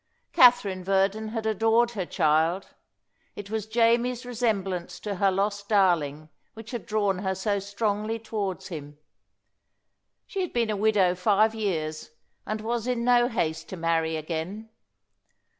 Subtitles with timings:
[0.33, 2.69] Katherine Verdon had adored her child;
[3.35, 8.69] it was Jamie's resemblance to her lost darling which had drawn her so strongly towards
[8.69, 8.97] him.
[10.25, 12.09] She had been a widow five years,
[12.47, 14.71] and was in no haste to marry again.